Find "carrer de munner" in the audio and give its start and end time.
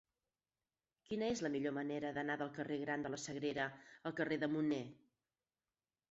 4.21-4.81